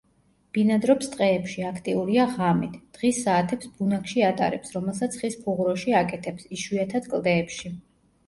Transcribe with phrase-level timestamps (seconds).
[0.57, 7.71] ბინადრობს ტყეებში, აქტიურია ღამით; დღის საათებს ბუნაგში ატარებს, რომელსაც ხის ფუღუროში აკეთებს, იშვიათად კლდეებში.